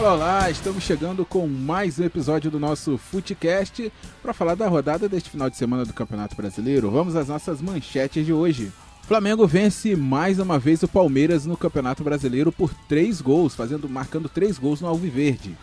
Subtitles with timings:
[0.00, 3.92] Olá, olá, estamos chegando com mais um episódio do nosso Footcast
[4.22, 6.90] para falar da rodada deste final de semana do Campeonato Brasileiro.
[6.90, 8.72] Vamos às nossas manchetes de hoje.
[9.02, 14.26] Flamengo vence mais uma vez o Palmeiras no Campeonato Brasileiro por três gols, fazendo, marcando
[14.26, 15.54] três gols no Alviverde.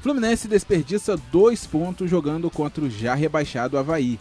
[0.00, 4.18] Fluminense desperdiça dois pontos jogando contra o já rebaixado Havaí.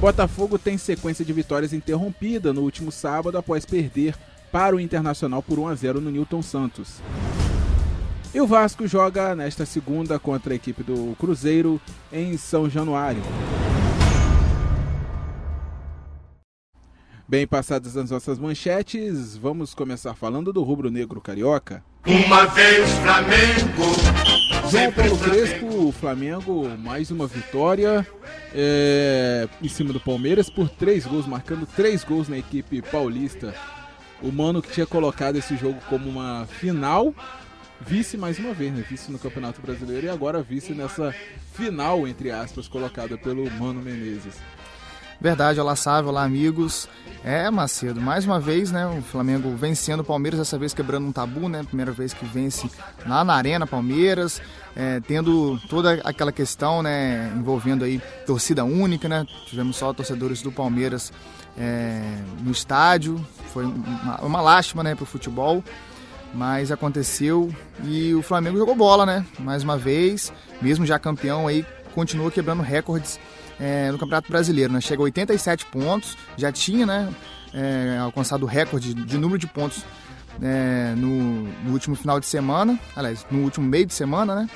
[0.00, 4.16] Botafogo tem sequência de vitórias interrompida no último sábado após perder
[4.50, 7.02] para o Internacional por 1 a 0 no Newton Santos.
[8.34, 11.80] E o Vasco joga nesta segunda contra a equipe do Cruzeiro
[12.12, 13.22] em São Januário.
[17.28, 21.84] Bem passadas as nossas manchetes, vamos começar falando do rubro-negro carioca.
[22.04, 24.68] Uma vez Flamengo.
[24.68, 28.04] João Paulo Crespo, o Flamengo, mais uma vitória
[28.52, 33.54] é, em cima do Palmeiras por três gols, marcando três gols na equipe paulista.
[34.20, 37.14] O Mano que tinha colocado esse jogo como uma final,
[37.80, 38.84] vice mais uma vez, né?
[38.88, 41.14] Vice no Campeonato Brasileiro e agora vice nessa
[41.52, 44.34] final, entre aspas, colocada pelo Mano Menezes.
[45.20, 46.88] Verdade, olá Sávio, olá amigos.
[47.22, 51.12] É, Macedo, mais uma vez, né, o Flamengo vencendo o Palmeiras, dessa vez quebrando um
[51.12, 52.70] tabu, né, primeira vez que vence
[53.06, 54.42] lá na Arena Palmeiras,
[54.76, 60.52] é, tendo toda aquela questão, né, envolvendo aí torcida única, né, tivemos só torcedores do
[60.52, 61.10] Palmeiras
[61.56, 62.02] é,
[62.42, 65.64] no estádio, foi uma, uma lástima, né, pro futebol,
[66.34, 67.54] mas aconteceu
[67.84, 72.62] e o Flamengo jogou bola, né, mais uma vez, mesmo já campeão aí, continua quebrando
[72.62, 73.18] recordes
[73.58, 74.80] é, no Campeonato Brasileiro, né?
[74.80, 77.08] Chega a 87 pontos, já tinha né,
[77.52, 79.84] é, alcançado o recorde de número de pontos
[80.42, 84.50] é, no, no, último final de semana, aliás, no último meio de semana, né?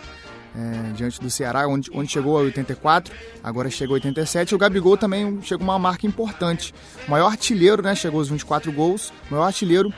[0.56, 4.50] É, diante do Ceará, onde, onde chegou a 84, agora chegou a 87.
[4.50, 6.74] E o Gabigol também chegou a uma marca importante.
[7.06, 7.94] O maior artilheiro, né?
[7.94, 9.92] Chegou aos 24 gols, maior artilheiro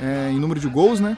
[0.00, 1.16] é, em número de gols, né?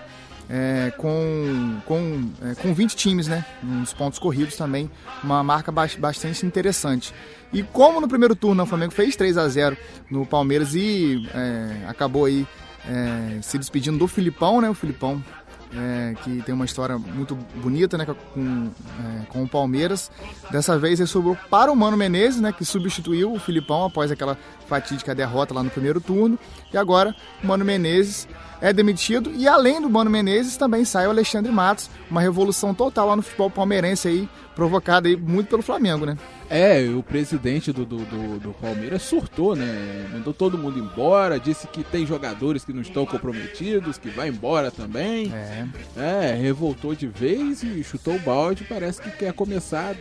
[0.49, 3.45] é, com, com, é, com 20 times, né?
[3.63, 4.91] Nos pontos corridos também,
[5.23, 7.13] uma marca bastante interessante.
[7.53, 9.77] E como no primeiro turno o Flamengo fez 3 a 0
[10.11, 12.47] no Palmeiras e é, acabou aí
[12.89, 14.71] é, se despedindo do Filipão, né?
[14.71, 15.23] O Filipão
[15.75, 20.11] é, que tem uma história muito bonita né, com, é, com o Palmeiras.
[20.51, 24.39] Dessa vez ele sobrou para o Mano Menezes, né, que substituiu o Filipão após aquela
[24.67, 26.39] fatídica derrota lá no primeiro turno.
[26.73, 28.29] E agora o Mano Menezes
[28.61, 29.31] é demitido.
[29.35, 31.91] E além do Mano Menezes, também sai o Alexandre Matos.
[32.11, 36.17] Uma revolução total lá no futebol palmeirense aí, provocada aí muito pelo Flamengo, né?
[36.49, 40.09] É, o presidente do, do, do, do, Palmeiras surtou, né?
[40.11, 44.71] Mandou todo mundo embora, disse que tem jogadores que não estão comprometidos, que vai embora
[44.71, 45.31] também.
[45.33, 45.67] É.
[45.97, 49.95] É, revoltou de vez e chutou o balde, parece que quer começar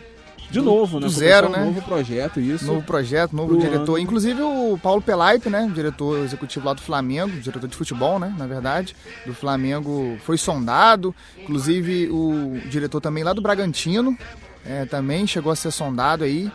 [0.49, 1.07] de novo, né?
[1.07, 1.59] Do zero, né?
[1.59, 2.65] Um novo projeto, isso.
[2.65, 3.95] Novo projeto, novo diretor.
[3.95, 3.99] Ano.
[3.99, 5.69] Inclusive o Paulo Pelaipe, né?
[5.73, 8.33] Diretor executivo lá do Flamengo, diretor de futebol, né?
[8.37, 8.95] Na verdade,
[9.25, 11.13] do Flamengo foi sondado.
[11.37, 14.17] Inclusive o diretor também lá do Bragantino
[14.65, 16.51] é, também chegou a ser sondado aí.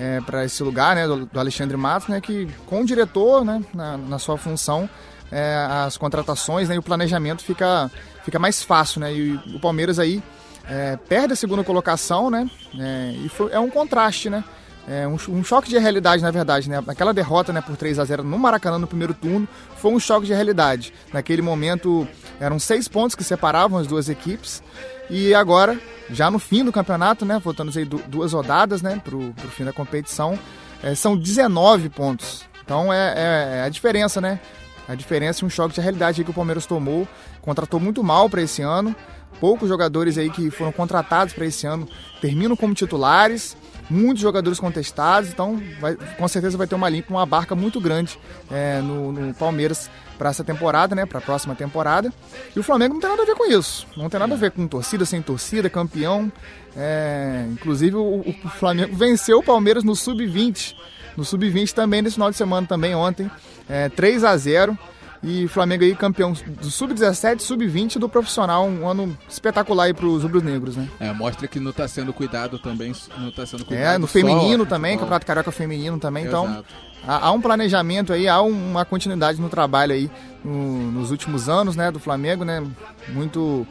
[0.00, 3.60] É, para esse lugar, né, do, do, Alexandre Matos, né, que com o diretor, né,
[3.74, 4.88] na, na sua função,
[5.32, 7.90] é, as contratações, né, e o planejamento fica,
[8.24, 10.22] fica mais fácil, né, e o Palmeiras aí
[10.68, 12.48] é, perde a segunda colocação, né?
[12.78, 14.44] É, e foi, é um contraste, né?
[14.86, 16.82] É um, um, choque de realidade, na verdade, né?
[16.86, 20.26] Aquela derrota né, por 3 a 0 no Maracanã no primeiro turno foi um choque
[20.26, 20.92] de realidade.
[21.12, 22.06] Naquele momento
[22.40, 24.62] eram seis pontos que separavam as duas equipes.
[25.10, 25.78] E agora,
[26.10, 27.40] já no fim do campeonato, né?
[27.76, 30.38] Aí duas rodadas né, para o fim da competição,
[30.82, 32.44] é, são 19 pontos.
[32.64, 34.40] Então é, é, é, a diferença, né?
[34.86, 37.06] A diferença e um choque de realidade que o Palmeiras tomou.
[37.42, 38.94] Contratou muito mal para esse ano
[39.40, 41.88] poucos jogadores aí que foram contratados para esse ano
[42.20, 43.56] terminam como titulares,
[43.88, 48.18] muitos jogadores contestados, então vai, com certeza vai ter uma limpa, uma barca muito grande
[48.50, 52.12] é, no, no, Palmeiras para essa temporada, né, para a próxima temporada.
[52.54, 54.50] E o Flamengo não tem nada a ver com isso, não tem nada a ver
[54.50, 56.30] com torcida sem torcida, campeão.
[56.76, 60.74] É, inclusive o, o Flamengo venceu o Palmeiras no sub-20,
[61.16, 63.30] no sub-20 também nesse final de semana também ontem,
[63.68, 64.76] é, 3 a 0
[65.22, 70.76] e Flamengo aí campeão do sub-17, sub-20 do profissional, um ano espetacular aí pros rubro-negros,
[70.76, 70.88] né?
[71.00, 74.64] É, mostra que não tá sendo cuidado também, não tá sendo cuidado É, no feminino
[74.64, 76.64] só, também, Campeonato Carioca feminino também, então
[77.06, 80.10] há, há, um planejamento aí, há uma continuidade no trabalho aí
[80.44, 82.64] no, nos últimos anos, né, do Flamengo, né?
[83.08, 83.66] Muito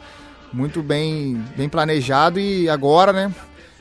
[0.52, 3.34] muito bem bem planejado e agora, né,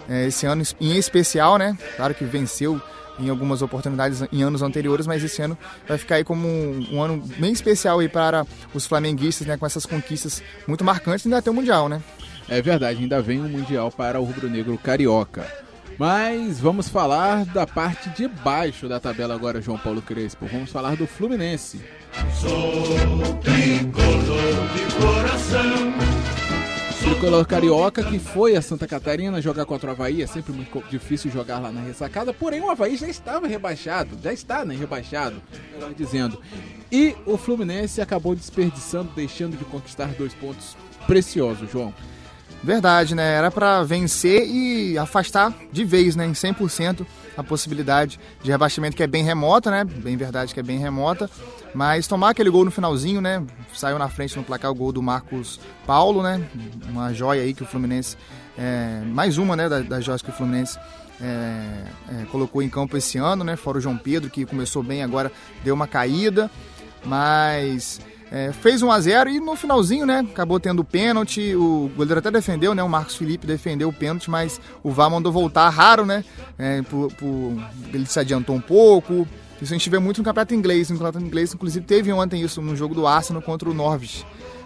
[0.09, 1.77] é, esse ano em especial, né?
[1.97, 2.81] Claro que venceu
[3.19, 7.01] em algumas oportunidades em anos anteriores, mas esse ano vai ficar aí como um, um
[7.01, 11.41] ano bem especial aí para os flamenguistas, né, com essas conquistas muito marcantes e ainda
[11.41, 12.01] tem o Mundial, né?
[12.49, 15.45] É verdade, ainda vem um Mundial para o rubro-negro carioca.
[15.97, 20.45] Mas vamos falar da parte de baixo da tabela agora, João Paulo Crespo.
[20.45, 21.81] Vamos falar do Fluminense.
[22.39, 26.36] Sou tricolor de coração.
[27.07, 30.21] Tricolor carioca que foi a Santa Catarina jogar contra o Havaí.
[30.21, 34.33] É sempre muito difícil jogar lá na ressacada, porém o Havaí já estava rebaixado, já
[34.33, 35.41] está né, rebaixado,
[35.73, 36.41] melhor dizendo.
[36.91, 40.75] E o Fluminense acabou desperdiçando, deixando de conquistar dois pontos
[41.05, 41.93] preciosos, João.
[42.61, 43.35] Verdade, né?
[43.35, 47.05] Era para vencer e afastar de vez, né, em 100%
[47.37, 49.85] a possibilidade de rebaixamento que é bem remota, né?
[49.85, 51.29] Bem verdade que é bem remota,
[51.73, 53.43] mas tomar aquele gol no finalzinho, né?
[53.73, 56.41] Saiu na frente no placar o gol do Marcos Paulo, né?
[56.89, 58.17] Uma joia aí que o Fluminense
[58.57, 60.79] é, mais uma, né, das joias que o Fluminense
[61.21, 63.55] é, é, colocou em campo esse ano, né?
[63.55, 65.31] Fora o João Pedro que começou bem, agora
[65.63, 66.49] deu uma caída,
[67.05, 67.99] mas
[68.31, 71.55] é, fez 1 a 0 e no finalzinho, né, acabou tendo pênalti.
[71.55, 72.83] O goleiro até defendeu, né?
[72.83, 76.23] O Marcos Felipe defendeu o pênalti, mas o VAR mandou voltar raro, né?
[76.57, 77.53] É, por, por,
[77.93, 79.27] ele se adiantou um pouco.
[79.61, 80.89] Isso a gente vê muito no campeonato inglês.
[80.89, 84.25] No campeonato inglês, inclusive, teve ontem isso no jogo do Arsenal contra o Norwich.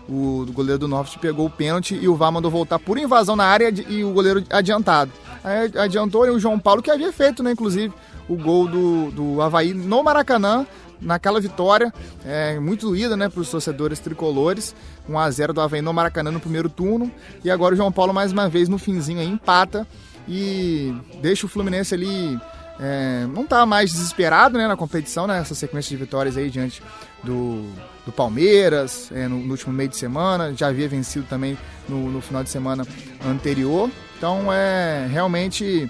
[0.10, 3.46] O, goleiro do Norwich pegou o pênalti e o VAR mandou voltar por invasão na
[3.46, 5.12] área e o goleiro adiantado.
[5.44, 7.94] Aí adiantou e o João Paulo, que havia feito, né, inclusive,
[8.28, 10.66] o gol do, do Havaí no Maracanã,
[11.00, 11.94] naquela vitória,
[12.26, 14.76] é, muito doída né, para os torcedores tricolores.
[15.10, 17.12] 1 a 0 do Havaí no Maracanã no primeiro turno.
[17.44, 19.88] E agora o João Paulo, mais uma vez, no finzinho aí, empata
[20.28, 22.40] e deixa o Fluminense ali.
[22.81, 26.81] É, não está mais desesperado né, na competição, né, essa sequência de vitórias aí diante
[27.24, 27.69] do,
[28.04, 31.56] do Palmeiras é, no, no, último meio de semana, já havia vencido também
[31.88, 32.83] no, no final de semana
[33.24, 33.88] anterior.
[34.18, 35.89] Então é realmente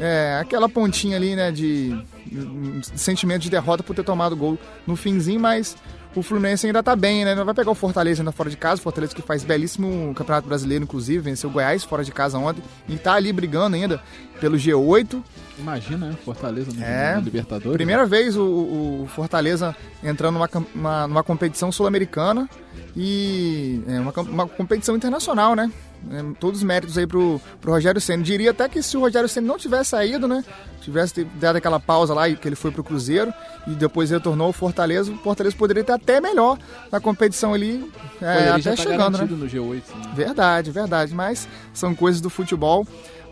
[0.00, 1.90] é, aquela pontinha ali, né, de,
[2.26, 5.76] de, sentimento de derrota por ter tomado gol no finzinho, mas
[6.14, 7.34] o Fluminense ainda tá bem, né?
[7.34, 10.48] Não vai pegar o Fortaleza ainda fora de casa, o Fortaleza que faz belíssimo Campeonato
[10.48, 14.00] Brasileiro, inclusive, venceu o Goiás fora de casa ontem e tá ali brigando ainda
[14.40, 15.22] pelo G8.
[15.58, 16.16] Imagina, né?
[16.24, 17.76] Fortaleza no, é, Libertadores.
[17.76, 22.48] Primeira vez o, o Fortaleza entrando numa, uma, numa competição sul-americana
[22.96, 25.70] e é uma, uma competição internacional, né?
[26.10, 28.22] É, todos os méritos aí pro, pro Rogério Senna.
[28.22, 30.44] Diria até que se o Rogério Senna não tivesse saído, né?
[30.80, 33.32] Tivesse dado aquela pausa lá que ele foi pro Cruzeiro
[33.66, 36.58] e depois retornou ao Fortaleza, o Fortaleza poderia ter até melhor
[36.90, 37.90] na competição ali,
[38.22, 39.24] é, até tá chegando, né?
[39.24, 39.74] no G8.
[39.74, 40.12] Né?
[40.14, 41.14] Verdade, verdade.
[41.14, 42.86] Mas são coisas do futebol.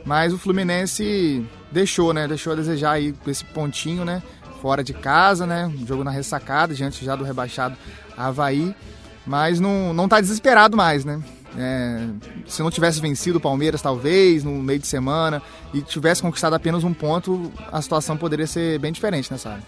[0.05, 2.29] Mas o Fluminense deixou, né?
[2.29, 4.23] Deixou a desejar aí com esse pontinho, né?
[4.63, 5.67] Fora de casa, né?
[5.67, 7.77] Um jogo na ressacada, diante já do rebaixado
[8.17, 8.75] Havaí.
[9.27, 11.21] Mas não, não tá desesperado mais, né?
[11.59, 12.07] É,
[12.47, 15.43] se não tivesse vencido o Palmeiras, talvez, no meio de semana,
[15.73, 19.65] e tivesse conquistado apenas um ponto, a situação poderia ser bem diferente nessa área.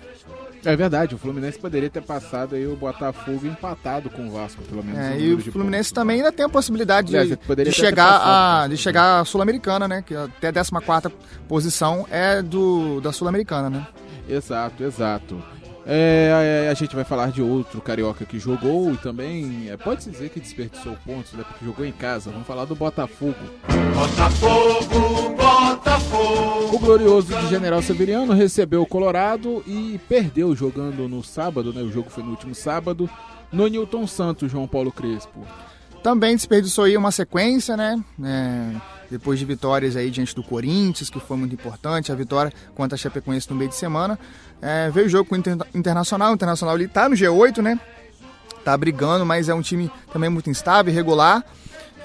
[0.65, 4.83] É verdade, o Fluminense poderia ter passado aí o Botafogo empatado com o Vasco, pelo
[4.83, 4.99] menos.
[4.99, 5.93] É, e o Fluminense pontos.
[5.93, 10.03] também ainda tem a possibilidade de, de chegar a, de chegar à Sul-Americana, né?
[10.05, 11.15] Que até a 14
[11.47, 13.87] posição é do, da Sul-Americana, né?
[14.29, 15.43] Exato, exato.
[15.91, 20.11] É, a, a, gente vai falar de outro carioca que jogou e também é, pode-se
[20.11, 21.43] dizer que desperdiçou pontos, né?
[21.43, 22.31] Porque jogou em casa.
[22.31, 23.35] Vamos falar do Botafogo.
[23.95, 26.77] Botafogo, Botafogo.
[26.77, 31.81] O glorioso de General Severiano recebeu o Colorado e perdeu jogando no sábado, né?
[31.81, 33.09] O jogo foi no último sábado,
[33.51, 35.41] no Newton Santos, João Paulo Crespo.
[36.03, 37.99] Também desperdiçou aí uma sequência, né?
[38.23, 42.95] É, depois de vitórias aí diante do Corinthians, que foi muito importante, a vitória contra
[42.95, 44.19] a Chapecoense no meio de semana.
[44.61, 45.39] É, veio o jogo com o
[45.75, 47.81] Internacional, o Internacional ele tá no G8, né?
[48.65, 51.45] Tá brigando, mas é um time também muito instável, irregular.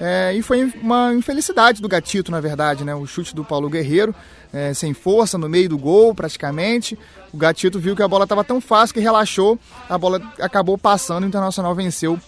[0.00, 2.94] É, e foi uma infelicidade do Gatito, na verdade, né?
[2.94, 4.14] O chute do Paulo Guerreiro,
[4.52, 6.98] é, sem força, no meio do gol, praticamente.
[7.32, 11.24] O Gatito viu que a bola estava tão fácil que relaxou, a bola acabou passando,
[11.24, 12.18] o Internacional venceu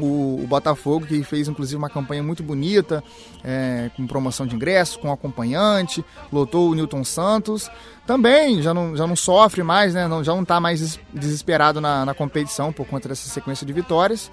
[0.00, 3.02] o, Botafogo, que fez inclusive uma campanha muito bonita,
[3.44, 7.70] é, com promoção de ingressos, com acompanhante, lotou o Newton Santos.
[8.06, 10.08] Também já não, já não sofre mais, né?
[10.08, 14.30] Não, já não está mais desesperado na, na competição por conta dessa sequência de vitórias.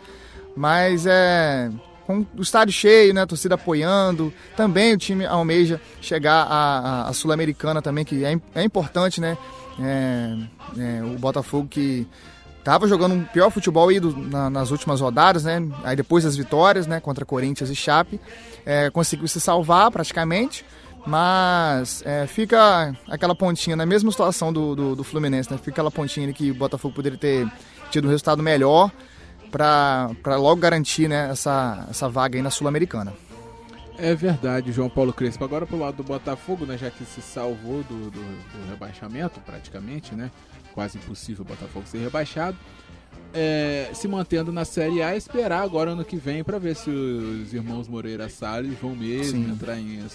[0.56, 1.70] Mas é,
[2.08, 4.34] com o estádio cheio, né, a torcida apoiando.
[4.56, 9.38] Também o time almeja chegar à, à Sul-Americana também, que é, é importante, né?
[9.80, 10.38] É,
[10.80, 12.08] é, o Botafogo que
[12.68, 15.66] Tava jogando um pior futebol aí do, na, nas últimas rodadas, né?
[15.86, 17.00] Aí depois das vitórias, né?
[17.00, 18.20] Contra Corinthians e Chape.
[18.66, 20.66] É, conseguiu se salvar praticamente.
[21.06, 25.58] Mas é, fica aquela pontinha, na mesma situação do, do, do, Fluminense, né?
[25.58, 27.50] Fica aquela pontinha que o Botafogo poderia ter
[27.90, 28.92] tido um resultado melhor
[29.50, 33.14] para logo garantir né, essa, essa vaga aí na Sul-Americana.
[33.98, 35.42] É verdade, João Paulo Crespo.
[35.46, 40.14] Agora pro lado do Botafogo, né, já que se salvou do, do, do rebaixamento, praticamente,
[40.14, 40.30] né?
[40.78, 42.56] Quase impossível o Botafogo ser rebaixado.
[43.34, 47.52] É, se mantendo na Série A, esperar agora ano que vem para ver se os
[47.52, 49.52] irmãos Moreira Salles vão mesmo Sim.
[49.52, 50.08] entrar em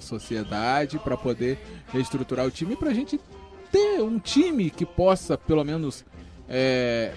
[0.00, 1.58] sociedade para poder
[1.92, 3.20] reestruturar o time para a gente
[3.70, 6.02] ter um time que possa pelo menos
[6.48, 7.12] é,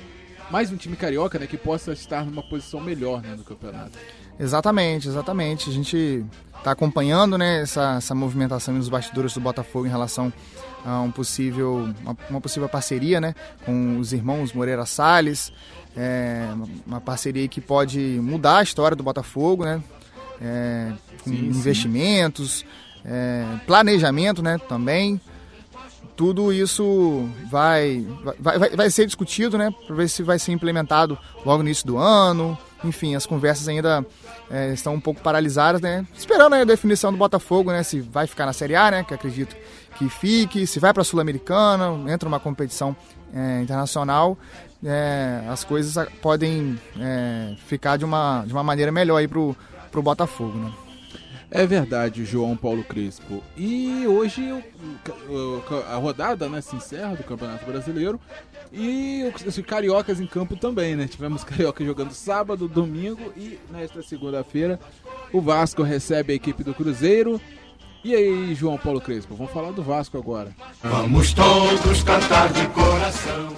[0.51, 3.97] mais um time carioca, né, que possa estar numa posição melhor né, no campeonato.
[4.37, 5.69] Exatamente, exatamente.
[5.69, 6.25] A gente
[6.57, 10.33] está acompanhando né, essa, essa movimentação nos bastidores do Botafogo em relação
[10.85, 15.51] a um possível, uma, uma possível parceria né, com os irmãos Moreira Salles.
[15.97, 16.47] É,
[16.85, 19.81] uma parceria que pode mudar a história do Botafogo, né?
[20.41, 20.93] É,
[21.23, 22.63] com sim, investimentos,
[23.03, 25.19] é, planejamento né, também
[26.19, 28.05] tudo isso vai,
[28.41, 29.73] vai, vai, vai ser discutido, né?
[29.87, 32.57] Para ver se vai ser implementado logo no início do ano.
[32.83, 34.05] Enfim, as conversas ainda
[34.51, 36.05] é, estão um pouco paralisadas, né?
[36.13, 37.83] Esperando a definição do Botafogo, né?
[37.83, 39.05] Se vai ficar na Série A, né?
[39.05, 39.55] Que acredito
[39.99, 42.95] que fique, se vai para a Sul-Americana, entra numa competição
[43.33, 44.37] é, internacional,
[44.83, 49.53] é, as coisas podem é, ficar de uma, de uma maneira melhor aí pro,
[49.91, 50.71] pro Botafogo, né?
[51.51, 53.43] É verdade, João Paulo Crespo.
[53.57, 54.63] E hoje
[55.91, 58.21] a rodada né, se encerra do Campeonato Brasileiro
[58.71, 61.07] e os cariocas em campo também, né?
[61.07, 64.79] Tivemos carioca jogando sábado, domingo e nesta segunda-feira
[65.33, 67.41] o Vasco recebe a equipe do Cruzeiro.
[68.03, 70.55] E aí, João Paulo Crespo, vamos falar do Vasco agora.
[70.81, 73.53] Vamos todos cantar de coração.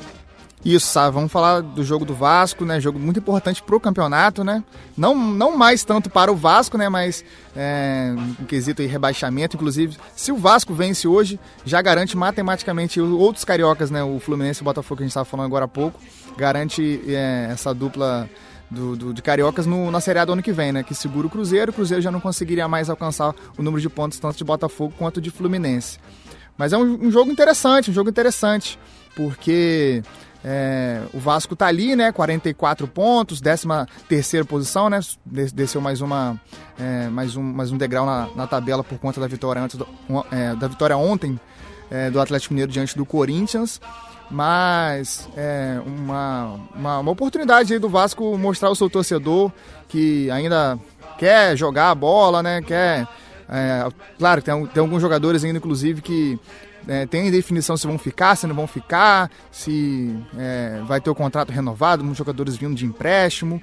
[0.63, 1.13] Isso, sabe?
[1.13, 2.79] Vamos falar do jogo do Vasco, né?
[2.79, 4.63] Jogo muito importante para o campeonato, né?
[4.95, 6.88] Não, não mais tanto para o Vasco, né?
[6.88, 9.55] Mas é, um quesito aí, rebaixamento.
[9.55, 14.03] Inclusive, se o Vasco vence hoje, já garante matematicamente outros cariocas, né?
[14.03, 16.00] O Fluminense e o Botafogo que a gente estava falando agora há pouco,
[16.38, 18.29] garante é, essa dupla
[18.72, 20.82] do, do, de cariocas no, na Série A do ano que vem, né?
[20.82, 21.72] Que segura o Cruzeiro.
[21.72, 25.20] O Cruzeiro já não conseguiria mais alcançar o número de pontos tanto de Botafogo quanto
[25.20, 26.00] de Fluminense.
[26.58, 28.80] Mas é um, um jogo interessante, um jogo interessante,
[29.16, 30.01] porque
[30.44, 32.12] é, o Vasco tá ali, né?
[32.12, 33.68] 44 pontos, 13
[34.08, 35.00] terceira posição, né?
[35.25, 36.40] Desceu mais uma
[36.80, 39.88] é, mais, um, mais um degrau na, na, tabela por conta da vitória antes do,
[40.32, 41.40] é, da vitória ontem
[41.90, 43.82] é, do Atlético Mineiro diante do Corinthians.
[44.32, 49.52] Mas é uma, uma, uma oportunidade do Vasco mostrar ao seu torcedor
[49.90, 50.80] que ainda
[51.18, 52.62] quer jogar a bola, né?
[52.62, 53.08] Quer.
[53.50, 53.86] É,
[54.18, 56.40] claro, tem, tem alguns jogadores ainda, inclusive, que
[56.88, 61.16] é, tem definição se vão ficar, se não vão ficar, se é, vai ter o
[61.16, 63.62] contrato renovado, muitos jogadores vindo de empréstimo.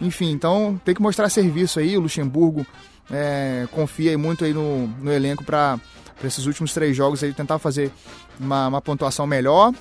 [0.00, 1.96] Enfim, então tem que mostrar serviço aí.
[1.96, 2.66] O Luxemburgo
[3.10, 5.78] é, confia muito aí no, no elenco para
[6.22, 7.90] esses últimos três jogos aí tentar fazer
[8.38, 9.72] uma, uma pontuação melhor.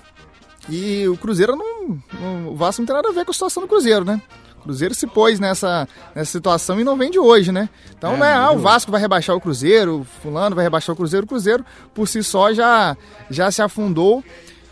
[0.67, 2.49] E o Cruzeiro não, não.
[2.49, 4.21] O Vasco não tem nada a ver com a situação do Cruzeiro, né?
[4.59, 7.69] Cruzeiro se pôs nessa, nessa situação e não vem de hoje, né?
[7.97, 10.97] Então, é, né, ah, o Vasco vai rebaixar o Cruzeiro, o fulano vai rebaixar o
[10.97, 12.95] Cruzeiro, o Cruzeiro por si só já,
[13.29, 14.23] já se afundou.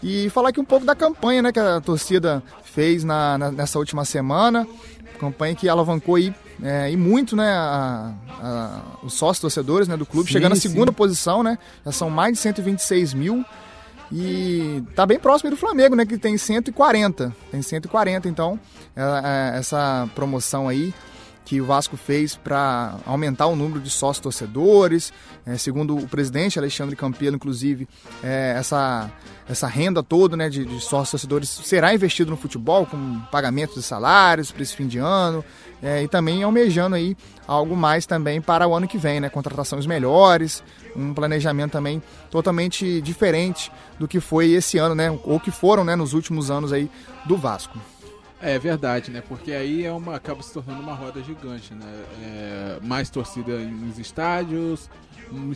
[0.03, 3.79] E falar aqui um pouco da campanha né, que a torcida fez na, na nessa
[3.79, 4.67] última semana,
[5.19, 10.05] campanha que alavancou aí é, e muito, né, a, a, os sócios torcedores né, do
[10.05, 10.95] clube, sim, chegando à segunda sim.
[10.95, 13.43] posição, né, já são mais de 126 mil
[14.11, 16.05] e tá bem próximo do Flamengo, né?
[16.05, 17.35] Que tem 140.
[17.51, 18.59] Tem 140, então,
[18.95, 20.93] é, é, essa promoção aí
[21.47, 25.13] que o Vasco fez para aumentar o número de sócios torcedores.
[25.45, 27.87] É, segundo o presidente Alexandre Campelo, inclusive,
[28.21, 29.09] é, essa,
[29.47, 33.81] essa renda toda né, de, de sócios torcedores será investido no futebol, com pagamento de
[33.81, 35.43] salários para esse fim de ano.
[35.81, 37.15] É, e também almejando aí
[37.47, 39.29] algo mais também para o ano que vem, né?
[39.29, 40.61] Contratações melhores,
[40.97, 45.17] um planejamento também totalmente diferente do que foi esse ano, né?
[45.23, 46.91] Ou que foram, né, nos últimos anos aí
[47.25, 47.79] do Vasco.
[48.41, 49.23] É verdade, né?
[49.27, 52.03] Porque aí é uma, acaba se tornando uma roda gigante, né?
[52.23, 54.89] É, mais torcida nos estádios,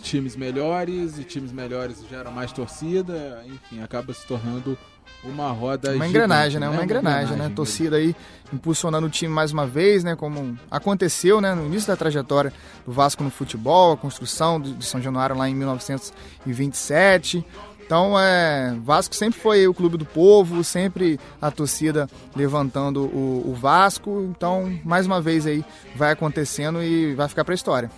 [0.01, 4.77] times melhores, e times melhores geram mais torcida, enfim, acaba se tornando
[5.23, 6.67] uma roda uma engrenagem, né?
[6.67, 6.73] né?
[6.73, 7.55] Uma, engrenagem, engrenagem, né?
[7.55, 8.15] Torcida aí
[8.51, 10.15] impulsionando o time mais uma vez, né?
[10.15, 11.53] Como aconteceu, né?
[11.53, 12.51] No início da trajetória
[12.85, 17.45] do Vasco no futebol, a construção de São Januário lá em 1927.
[17.91, 23.53] Então, é, Vasco sempre foi o clube do povo, sempre a torcida levantando o, o
[23.53, 24.21] Vasco.
[24.29, 25.61] Então, mais uma vez aí
[25.93, 27.91] vai acontecendo e vai ficar para a história.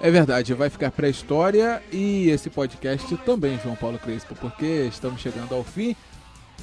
[0.00, 4.88] É verdade, vai ficar para a história e esse podcast também, João Paulo Crespo, porque
[4.92, 5.94] estamos chegando ao fim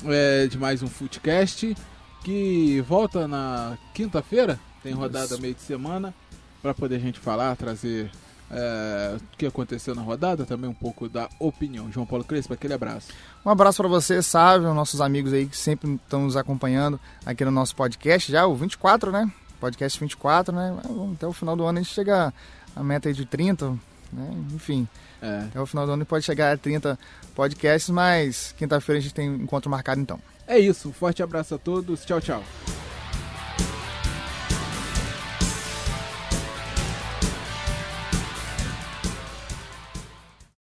[0.06, 1.74] é, de mais um Footcast
[2.22, 5.42] que volta na quinta-feira, tem rodada Isso.
[5.42, 6.14] meio de semana,
[6.62, 8.12] para poder a gente falar, trazer
[8.52, 11.92] é, o que aconteceu na rodada, também um pouco da opinião.
[11.92, 13.08] João Paulo Crespo, aquele abraço.
[13.46, 17.52] Um abraço para você, Sávio, nossos amigos aí que sempre estão nos acompanhando aqui no
[17.52, 19.32] nosso podcast, já o 24, né?
[19.60, 20.78] Podcast 24, né?
[21.14, 22.34] Até o final do ano a gente chega
[22.76, 23.72] a meta aí de 30,
[24.12, 24.30] né?
[24.54, 24.88] Enfim.
[25.22, 25.46] É.
[25.50, 27.00] Até o final do ano pode chegar a 30
[27.34, 30.20] podcasts, mas quinta-feira a gente tem um encontro marcado então.
[30.48, 32.44] É isso, um forte abraço a todos, tchau, tchau.